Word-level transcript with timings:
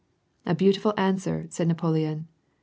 "A 0.47 0.55
beautiful 0.55 0.95
answer," 0.97 1.45
said 1.51 1.67
Napoleon. 1.67 2.27